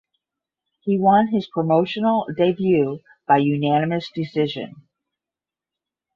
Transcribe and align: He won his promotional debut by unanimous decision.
He 0.79 0.97
won 0.97 1.27
his 1.27 1.45
promotional 1.47 2.25
debut 2.35 3.01
by 3.27 3.37
unanimous 3.37 4.09
decision. 4.09 4.77